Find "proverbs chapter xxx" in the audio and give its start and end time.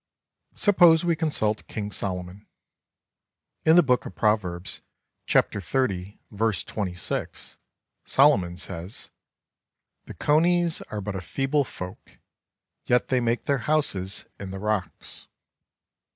4.15-6.17